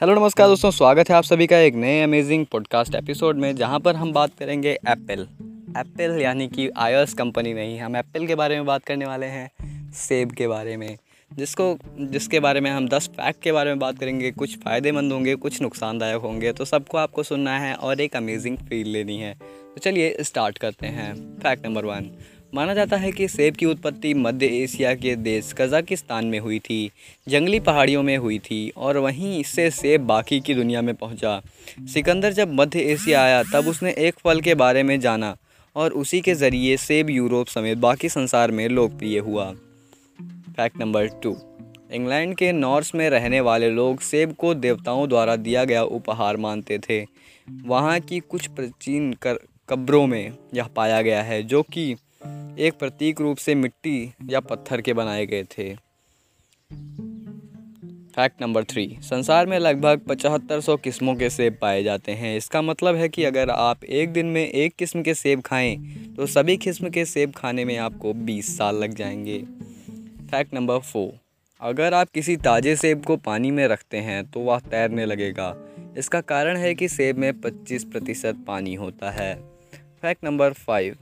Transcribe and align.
Hello 0.00 0.14
नमस्कार 0.14 0.46
दोस्तों, 0.48 0.70
स्वागत 0.70 1.08
है 1.10 1.16
आप 1.16 1.24
सभी 1.24 1.46
का 1.46 1.58
एक 1.58 1.74
नए 1.74 2.02
अमेजिंग 2.02 2.46
पॉडकास्ट 2.46 2.94
एपिसोड 2.94 3.36
में, 3.36 3.56
जहाँ 3.56 3.80
पर 3.80 3.96
हम 3.96 4.12
बात 4.12 4.30
करेंगे 4.38 4.70
एप्पल 4.70 5.20
एप्पल 5.80 6.20
यानी 6.22 6.48
कि 6.48 6.68
आईओएस 6.76 7.14
कंपनी 7.14 7.52
नहीं 7.54 7.78
हम 7.80 7.96
एप्पल 7.96 8.26
के 8.26 8.34
बारे 8.34 8.54
में 8.54 8.66
बात 8.66 8.84
करने 8.84 9.06
वाले 9.06 9.26
हैं 9.26 9.50
सेब 9.92 10.32
के 10.32 10.48
बारे 10.48 10.76
में। 10.76 10.96
जिसको, 11.32 11.78
जिसके 12.00 12.40
बारे 12.40 12.60
में 12.60 12.70
हम 12.70 12.88
10 12.88 13.08
फैक्ट 13.08 13.42
के 13.42 13.52
बारे 13.52 13.70
में 13.70 13.78
बात 13.78 13.98
करेंगे, 13.98 14.30
कुछ 14.30 14.56
फ़ायदेमंद 14.58 15.12
होंगे, 15.12 15.34
कुछ 15.34 15.62
नुकसानदायक 15.62 16.16
होंगे 16.16 16.52
तो 16.52 16.64
सबको 16.64 16.98
आपको 16.98 17.22
सुनना 17.22 17.58
है 17.58 17.74
और 17.74 18.00
एक 18.00 18.16
अमेजिंग 18.16 18.58
फील 18.58 18.88
लेनी 18.88 19.16
है। 19.16 19.34
तो 19.74 19.80
चलिए 19.80 20.16
स्टार्ट 20.20 20.58
करते 20.58 20.86
हैं। 20.86 21.14
फैक्ट 21.38 21.66
नंबर 21.66 21.84
वन 21.84 22.10
माना 22.52 22.74
जाता 22.74 22.96
है 22.96 23.10
कि 23.12 23.26
सेब 23.28 23.56
की 23.56 23.66
उत्पत्ति 23.66 24.12
मध्य 24.14 24.46
एशिया 24.54 24.94
के 24.94 25.14
देश 25.16 25.52
कज़ाकिस्तान 25.58 26.26
में 26.26 26.38
हुई 26.38 26.58
थी, 26.58 26.90
जंगली 27.26 27.60
पहाड़ियों 27.60 28.02
में 28.02 28.16
हुई 28.16 28.38
थी 28.40 28.68
और 28.76 28.96
वहीं 28.98 29.38
इससे 29.40 29.70
सेब 29.70 30.06
बाकी 30.06 30.40
की 30.40 30.54
दुनिया 30.54 30.82
में 30.82 30.94
पहुँचा। 30.94 31.40
सिकंदर 31.94 32.32
जब 32.32 32.54
मध्य 32.54 32.80
एशिया 32.92 33.22
आया, 33.22 33.42
तब 33.44 33.68
उसने 33.68 33.94
एक 33.98 34.18
फल 34.24 34.40
के 34.40 34.54
बारे 34.54 34.82
में 34.82 34.98
जाना 35.00 35.36
और 35.76 35.92
उसी 35.92 36.20
के 36.20 36.34
ज़रिए 36.34 36.76
सेब 36.76 37.10
यूरोप 37.10 37.46
समेत 37.46 37.78
बाकी 37.78 38.08
संसार 38.08 38.50
में 38.50 38.68
लोकप्रिय 38.68 39.18
हुआ। 39.18 39.50
Fact 40.56 40.80
number 40.80 41.06
two. 41.22 41.36
इंग्लैंड 41.92 42.34
के 42.36 42.52
नॉर्थ 42.52 42.90
में 42.94 43.08
रहने 43.10 43.40
वाले 43.40 43.70
लोग 43.70 44.00
सेब 44.00 44.32
को 44.32 44.54
देवताओं 44.56 45.08
द्वारा 45.08 45.36
दिया 45.38 45.64
गया 45.64 45.82
उपहार 45.84 46.36
मानते 46.38 46.78
थे। 46.78 47.04
वहाँ 47.64 47.98
की 48.00 48.20
कुछ 48.20 48.46
प्राचीन 48.46 49.12
कर, 49.12 49.38
कब्रों 49.68 50.06
में 50.06 50.32
यह 50.54 50.68
पाया 50.76 51.02
गया 51.02 51.22
है, 51.22 51.42
जो 51.42 51.62
कि 51.62 51.94
एक 52.60 52.74
प्रतीक 52.74 53.20
रूप 53.20 53.36
से 53.36 53.54
मिट्टी 53.54 54.12
या 54.24 54.40
पत्थर 54.40 54.80
के 54.80 54.92
बनाए 54.92 55.26
गए 55.26 55.44
थे। 55.44 55.74
फैक्ट 58.16 58.42
नंबर 58.42 58.64
थ्री 58.64 58.98
संसार 59.00 59.46
में 59.46 59.58
लगभग 59.58 60.00
पचहत्तर 60.08 60.60
सौ 60.60 60.76
किस्मों 60.76 61.14
के 61.14 61.30
सेब 61.30 61.56
पाए 61.60 61.82
जाते 61.82 62.12
हैं। 62.12 62.36
इसका 62.36 62.62
मतलब 62.62 62.94
है 62.94 63.08
कि 63.08 63.24
अगर 63.24 63.50
आप 63.50 63.84
एक 63.84 64.12
दिन 64.12 64.26
में 64.26 64.42
एक 64.48 64.74
किस्म 64.74 65.02
के 65.02 65.14
सेब 65.14 65.40
खाएँ 65.40 65.76
तो 66.16 66.26
सभी 66.26 66.56
किस्म 66.56 66.90
के 66.90 67.04
सेब 67.04 67.32
खाने 67.32 67.64
में 67.64 67.76
आपको 67.78 68.12
20 68.12 68.56
साल 68.58 68.76
लग 68.76 68.94
जाएँगे। 68.94 69.38
फैक्ट 70.30 70.54
नंबर 70.54 70.78
फोर 70.78 71.12
अगर 71.60 71.94
आप 71.94 72.10
किसी 72.10 72.36
ताज़े 72.36 72.76
सेब 72.76 73.04
को 73.04 73.16
पानी 73.16 73.50
में 73.50 73.66
रखते 73.68 73.98
हैं 73.98 74.24
तो 74.24 74.40
वह 74.40 74.58
तैरने 74.60 75.06
लगेगा। 75.06 75.54
इसका 75.98 76.20
कारण 76.20 76.56
है 76.56 76.74
कि 76.74 76.88
सेब 76.88 77.18
में 77.18 77.32
25 77.40 77.84
प्रतिशत 77.84 78.44
पानी 78.46 78.74
होता 78.74 79.10
है। 79.10 79.59
फैक्ट 80.02 80.24
नंबर 80.24 80.52
फाइव, 80.52 80.94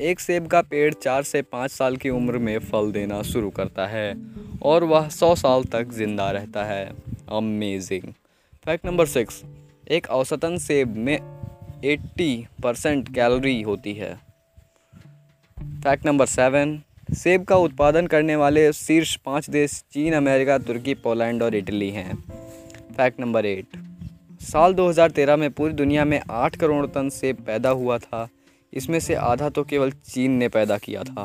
एक 0.00 0.20
सेब 0.20 0.46
का 0.46 0.60
पेड़ 0.62 0.92
चार 0.94 1.22
से 1.22 1.40
पाँच 1.42 1.70
साल 1.70 1.96
की 1.96 2.10
उम्र 2.10 2.38
में 2.38 2.58
फल 2.60 2.90
देना 2.92 3.20
शुरू 3.22 3.50
करता 3.50 3.86
है 3.86 4.14
और 4.62 4.84
वह 4.84 5.08
सौ 5.08 5.34
साल 5.34 5.64
तक 5.64 5.92
ज़िंदा 5.92 6.30
रहता 6.30 6.64
है। 6.64 6.84
अमेजिंग 7.32 8.12
फैक्ट 8.66 8.86
नंबर 8.86 9.06
सिक्स, 9.06 9.42
एक 9.90 10.06
औसतन 10.10 10.56
सेब 10.58 10.96
में 10.96 11.18
80 11.84 12.46
परसेंट 12.62 13.14
कैलोरी 13.14 13.60
होती 13.62 13.92
है। 13.94 14.12
फैक्ट 15.82 16.06
नंबर 16.06 16.26
सेवन, 16.26 16.80
सेब 17.14 17.44
का 17.44 17.56
उत्पादन 17.58 18.06
करने 18.06 18.36
वाले 18.36 18.72
शीर्ष 18.72 19.14
पाँच 19.16 19.50
देश 19.50 19.82
चीन, 19.92 20.14
अमेरिका, 20.14 20.58
तुर्की, 20.58 20.94
पोलैंड 20.96 21.42
और 21.42 21.54
इटली 21.54 21.90
हैं। 21.90 22.16
फैक्ट 22.96 23.20
नंबर 23.20 23.46
एट, 23.46 23.78
साल 24.42 24.74
2013 24.74 25.36
में 25.36 25.50
पूरी 25.50 25.72
दुनिया 25.74 26.04
में 26.04 26.20
आठ 26.30 26.56
करोड़ 26.56 26.86
टन 26.86 27.08
सेब 27.12 27.44
पैदा 27.46 27.70
हुआ 27.70 27.98
था। 27.98 28.28
इसमें 28.72 28.98
से 29.00 29.14
आधा 29.14 29.48
तो 29.48 29.64
केवल 29.64 29.90
चीन 29.90 30.32
ने 30.32 30.48
पैदा 30.48 30.78
किया 30.78 31.02
था। 31.04 31.24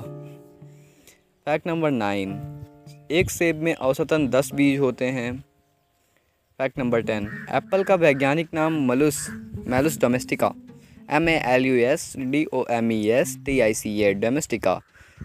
Fact 1.48 1.68
number 1.68 1.92
nine. 1.92 2.40
एक 3.12 3.32
सेब 3.32 3.62
में 3.62 3.74
औसतन 3.76 4.28
दस 4.28 4.54
बीज 4.54 4.80
होते 4.80 5.06
हैं। 5.06 5.34
Fact 6.60 6.80
number 6.80 7.02
ten. 7.02 7.30
एप्पल 7.52 7.84
का 7.84 7.96
वैज्ञानिक 7.96 8.54
नाम 8.54 8.82
Malus, 8.88 9.28
Malus 9.68 10.00
domestica. 10.00 10.54
M 11.12 11.30
A 11.30 11.42
L 11.46 11.66
U 11.66 11.76
S 11.76 12.14
D 12.18 12.46
O 12.46 12.66
M 12.72 12.92
E 12.92 13.08
S 13.10 13.38
T 13.46 13.60
I 13.60 13.74
C 13.74 14.00
A 14.02 14.14
domestica. 14.14 14.80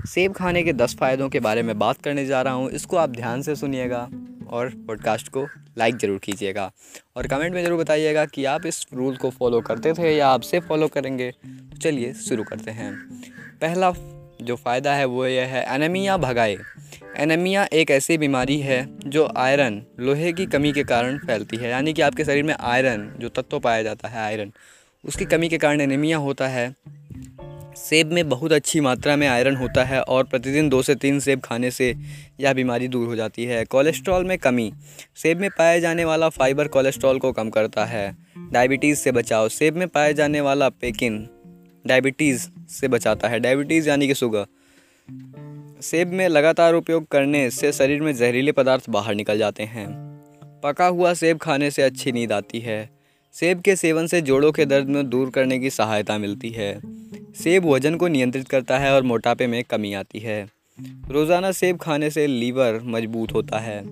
सेब 0.09 0.33
खाने 0.33 0.62
के 0.62 0.72
दस 0.72 0.97
फ़ायदों 0.97 1.28
के 1.28 1.41
बारे 1.41 1.62
में 1.62 1.78
बात 1.78 2.03
करने 2.03 2.27
जा 2.27 2.43
रहा 2.43 2.55
हूँ। 2.55 2.71
इसको 2.71 2.97
आप 2.97 3.11
ध्यान 3.11 3.43
से 3.43 3.56
सुनिएगा। 3.56 4.09
और 4.50 4.69
पॉडकास्ट 4.87 5.28
को 5.28 5.47
लाइक 5.78 5.97
ज़रूर 5.97 6.19
कीजिएगा। 6.19 6.71
और 7.16 7.27
कमेंट 7.27 7.55
में 7.55 7.62
ज़रूर 7.65 7.78
बताइएगा 7.78 8.25
कि 8.25 8.44
आप 8.44 8.66
इस 8.66 8.87
रूल 8.94 9.16
को 9.16 9.31
फॉलो 9.31 9.61
करते 9.61 9.93
थे 9.93 10.16
या 10.16 10.28
आपसे 10.28 10.61
फॉलो 10.61 10.88
करेंगे। 10.88 11.31
तो 11.31 11.78
चलिए 11.78 12.12
शुरू 12.12 12.44
करते 12.44 12.71
हैं। 12.71 12.93
पहला 13.60 13.93
जो 14.43 14.56
फ़ायदा 14.56 14.94
है 14.94 15.05
वो 15.05 15.27
यह 15.27 15.47
है 15.47 15.65
एनेमिया 15.75 16.16
भगाए। 16.16 16.56
एनेमिया 17.16 17.66
एक 17.72 17.91
ऐसी 17.91 18.19
बीमारी 18.19 18.59
है 18.60 18.87
जो 19.06 19.28
आयरन 19.37 19.83
लोहे 20.00 20.33
की 20.33 20.47
कमी 20.47 20.72
के 20.72 20.84
कारण 20.84 21.19
फैलती 21.19 21.56
है। 21.56 21.71
यानी 21.71 21.93
कि 21.93 22.03
आपके 22.03 22.25
शरीर 22.25 22.43
में 22.43 22.55
आयरन 22.55 23.10
जो 23.19 23.28
तत्व 23.28 23.59
पाया 23.59 23.83
जाता 23.83 24.09
है 24.09 24.19
आयरन 24.19 24.53
उसकी 25.05 25.25
कमी 25.25 25.49
के 25.49 25.59
कारण 25.59 25.81
एनीमिया 25.81 26.16
होता 26.19 26.49
है। 26.49 26.75
सेब 27.89 28.13
में 28.13 28.29
बहुत 28.29 28.53
अच्छी 28.53 28.81
मात्रा 28.81 29.17
में 29.17 29.29
आयरन 29.29 29.57
होता 29.57 29.85
है 29.85 30.03
और 30.03 30.25
प्रतिदिन 30.25 30.69
दो 30.69 30.83
से 30.83 30.95
तीन 30.95 31.21
सेब 31.21 31.41
खाने 31.41 31.71
से 31.71 31.97
यह 32.41 32.53
बीमारी 32.53 32.89
दूर 32.89 33.07
हो 33.07 33.17
जाती 33.17 33.45
है। 33.45 33.65
कोलेस्ट्रॉल 33.65 34.25
में 34.25 34.39
कमी। 34.39 34.73
सेब 35.17 35.41
में 35.41 35.51
पाए 35.51 35.81
जाने 35.81 36.05
वाला 36.05 36.29
फाइबर 36.29 36.69
कोलेस्ट्रॉल 36.69 37.19
को 37.19 37.33
कम 37.33 37.51
करता 37.51 37.85
है। 37.85 38.17
डायबिटीज़ 38.53 38.99
से 38.99 39.13
बचाव 39.13 39.49
सेब 39.49 39.77
में 39.77 39.89
पाए 39.89 40.15
जाने 40.15 40.41
वाला 40.41 40.69
पेकिन 40.69 41.29
डायबिटीज़ 41.87 42.49
से 42.69 42.89
बचाता 42.89 43.29
है। 43.29 43.41
डायबिटीज़ 43.41 43.89
यानी 43.89 44.09
कि 44.09 44.15
शुगर। 44.15 44.47
सेब 45.83 46.09
में 46.09 46.29
लगातार 46.29 46.75
उपयोग 46.75 47.09
करने 47.09 47.51
से 47.51 47.73
शरीर 47.73 48.03
में 48.03 48.17
जहरीले 48.17 48.53
पदार्थ 48.53 48.91
बाहर 48.91 49.15
निकल 49.15 49.39
जाते 49.39 49.63
हैं। 49.63 49.89
पका 50.65 50.87
हुआ 50.87 51.15
सेब 51.15 51.39
खाने 51.39 51.71
से 51.71 51.83
अच्छी 51.83 52.13
नींद 52.13 52.33
आती 52.33 52.61
है। 52.61 52.91
सेब 53.33 53.61
के 53.61 53.77
सेवन 53.77 54.07
से 54.07 54.21
जोड़ों 54.21 54.53
के 54.53 54.65
दर्द 54.65 54.87
में 54.87 55.11
दूर 55.11 55.31
करने 55.31 55.59
की 55.59 55.71
सहायता 55.71 56.19
मिलती 56.19 56.51
है। 56.51 56.90
सेब 57.37 57.65
वज़न 57.65 57.97
को 57.97 58.09
नियंत्रित 58.09 58.49
करता 58.49 58.79
है 58.79 58.93
और 58.93 59.03
मोटापे 59.03 59.47
में 59.47 59.63
कमी 59.65 59.93
आती 59.95 60.19
है। 60.19 60.43
रोज़ाना 61.11 61.51
सेब 61.53 61.77
खाने 61.77 62.11
से 62.11 62.27
लीवर 62.27 62.81
मज़बूत 62.85 63.33
होता 63.33 63.59
है। 63.59 63.83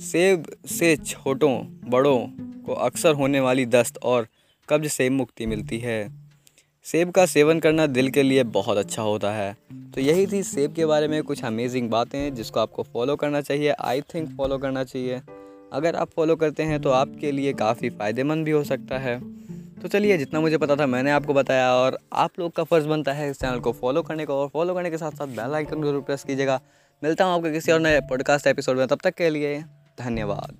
सेब 0.00 0.46
से 0.68 0.94
छोटों, 0.96 1.54
बड़ों 1.90 2.18
को 2.66 2.74
अक्सर 2.74 3.14
होने 3.14 3.40
वाली 3.40 3.66
दस्त 3.66 3.98
और 3.98 4.26
कब्ज 4.68 4.86
से 4.86 5.08
मुक्ति 5.10 5.46
मिलती 5.46 5.78
है। 5.78 6.08
सेब 6.86 7.10
का 7.10 7.26
सेवन 7.26 7.60
करना 7.60 7.86
दिल 7.86 8.10
के 8.10 8.22
लिए 8.22 8.42
बहुत 8.42 8.78
अच्छा 8.78 9.02
होता 9.02 9.32
है। 9.32 9.56
तो 9.94 10.00
यही 10.00 10.26
थी 10.26 10.42
सेब 10.42 10.74
के 10.74 10.86
बारे 10.86 11.08
में 11.08 11.22
कुछ 11.22 11.44
अमेजिंग 11.44 11.88
बातें 11.90 12.34
जिसको 12.34 12.60
आपको 12.60 12.82
फॉलो 12.82 13.16
करना 13.16 13.40
चाहिए। 13.40 13.70
आई 13.70 14.00
थिंक 14.14 14.28
फॉलो 14.36 14.58
करना 14.58 14.84
चाहिए। 14.84 15.20
अगर 15.72 15.96
आप 15.96 16.10
फॉलो 16.10 16.36
करते 16.36 16.62
हैं 16.62 16.80
तो 16.82 16.90
आपके 16.90 17.32
लिए 17.32 17.52
काफ़ी 17.52 17.90
फ़ायदेमंद 17.90 18.44
भी 18.44 18.50
हो 18.50 18.62
सकता 18.64 18.98
है। 18.98 19.18
तो 19.76 19.88
चलिए, 19.88 20.16
जितना 20.18 20.40
मुझे 20.40 20.58
पता 20.58 20.76
था 20.76 20.86
मैंने 20.86 21.10
आपको 21.10 21.34
बताया 21.34 21.72
और 21.74 21.98
आप 22.12 22.38
लोग 22.38 22.52
का 22.52 22.64
फ़र्ज़ 22.64 22.86
बनता 22.88 23.12
है 23.12 23.30
इस 23.30 23.40
चैनल 23.40 23.60
को 23.60 23.72
फॉलो 23.72 24.02
करने 24.02 24.26
का 24.26 24.34
और 24.34 24.48
फॉलो 24.48 24.74
करने 24.74 24.90
के 24.90 24.98
साथ 24.98 25.10
साथ 25.10 25.36
बेल 25.36 25.54
आइकन 25.54 25.82
ज़रूर 25.82 26.02
प्रेस 26.02 26.24
कीजिएगा। 26.24 26.60
मिलता 27.02 27.24
हूँ 27.24 27.34
आपके 27.34 27.52
किसी 27.52 27.72
और 27.72 27.80
नए 27.80 28.00
पॉडकास्ट 28.08 28.46
एपिसोड 28.46 28.78
में, 28.78 28.86
तब 28.86 28.98
तक 29.04 29.14
के 29.14 29.30
लिए 29.30 29.58
धन्यवाद। 30.00 30.56